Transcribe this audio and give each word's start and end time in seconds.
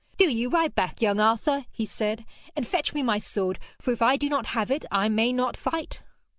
'Do 0.17 0.27
you 0.31 0.49
ride 0.49 0.73
back, 0.73 0.99
young 0.99 1.19
Arthur,' 1.19 1.65
he 1.71 1.85
said, 1.85 2.25
'and 2.55 2.65
fetch 2.67 2.91
me 2.91 3.03
my 3.03 3.19
sword, 3.19 3.59
for 3.79 3.91
if 3.91 4.01
I 4.01 4.17
do 4.17 4.29
not 4.29 4.47
have 4.57 4.71
it 4.71 4.83
I 4.89 5.09
may 5.09 5.31
not 5.31 5.55
fight.' 5.55 6.01